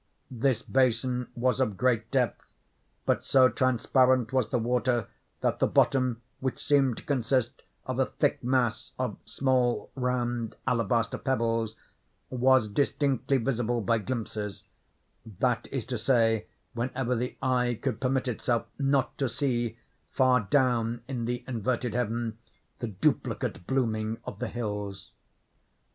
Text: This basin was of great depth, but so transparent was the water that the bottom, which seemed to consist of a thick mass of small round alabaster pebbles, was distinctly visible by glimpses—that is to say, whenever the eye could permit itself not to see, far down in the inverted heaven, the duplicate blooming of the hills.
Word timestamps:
This 0.31 0.63
basin 0.63 1.27
was 1.35 1.59
of 1.59 1.77
great 1.77 2.09
depth, 2.09 2.53
but 3.05 3.23
so 3.23 3.49
transparent 3.49 4.33
was 4.33 4.49
the 4.49 4.57
water 4.57 5.07
that 5.41 5.59
the 5.59 5.67
bottom, 5.67 6.23
which 6.39 6.59
seemed 6.65 6.97
to 6.97 7.03
consist 7.03 7.61
of 7.85 7.99
a 7.99 8.07
thick 8.07 8.43
mass 8.43 8.93
of 8.97 9.17
small 9.25 9.91
round 9.93 10.55
alabaster 10.65 11.19
pebbles, 11.19 11.75
was 12.31 12.67
distinctly 12.67 13.37
visible 13.37 13.79
by 13.79 13.99
glimpses—that 13.99 15.67
is 15.71 15.85
to 15.85 15.99
say, 15.99 16.47
whenever 16.73 17.15
the 17.15 17.37
eye 17.43 17.77
could 17.79 18.01
permit 18.01 18.27
itself 18.27 18.65
not 18.79 19.15
to 19.19 19.29
see, 19.29 19.77
far 20.09 20.39
down 20.49 21.01
in 21.07 21.25
the 21.25 21.43
inverted 21.47 21.93
heaven, 21.93 22.39
the 22.79 22.87
duplicate 22.87 23.67
blooming 23.67 24.17
of 24.25 24.39
the 24.39 24.47
hills. 24.47 25.11